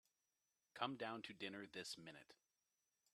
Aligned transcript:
Come 0.73 0.95
down 0.97 1.21
to 1.21 1.33
dinner 1.35 1.67
this 1.67 1.95
minute. 1.95 2.33